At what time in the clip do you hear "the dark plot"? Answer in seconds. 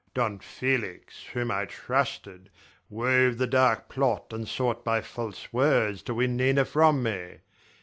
3.37-4.33